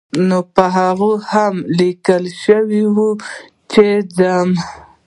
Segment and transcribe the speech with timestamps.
[0.27, 3.09] نو پر هغې هم لیکل شوي وو
[3.71, 3.85] چې
[4.17, 4.35] ځو.